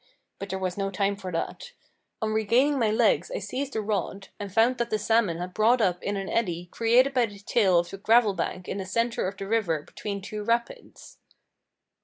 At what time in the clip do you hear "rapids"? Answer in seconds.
10.43-11.19